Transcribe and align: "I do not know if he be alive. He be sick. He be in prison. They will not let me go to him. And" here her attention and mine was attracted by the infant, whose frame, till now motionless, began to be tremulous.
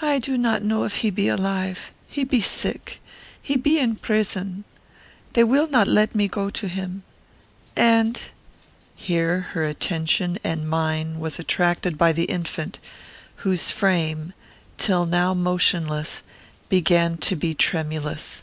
"I 0.00 0.18
do 0.18 0.38
not 0.38 0.62
know 0.62 0.84
if 0.84 1.00
he 1.00 1.10
be 1.10 1.28
alive. 1.28 1.92
He 2.08 2.24
be 2.24 2.40
sick. 2.40 3.02
He 3.42 3.56
be 3.56 3.78
in 3.78 3.96
prison. 3.96 4.64
They 5.34 5.44
will 5.44 5.66
not 5.68 5.86
let 5.86 6.14
me 6.14 6.26
go 6.26 6.48
to 6.48 6.66
him. 6.68 7.02
And" 7.76 8.18
here 8.94 9.40
her 9.52 9.62
attention 9.62 10.38
and 10.42 10.66
mine 10.66 11.18
was 11.20 11.38
attracted 11.38 11.98
by 11.98 12.12
the 12.12 12.24
infant, 12.24 12.78
whose 13.44 13.70
frame, 13.70 14.32
till 14.78 15.04
now 15.04 15.34
motionless, 15.34 16.22
began 16.70 17.18
to 17.18 17.36
be 17.36 17.52
tremulous. 17.52 18.42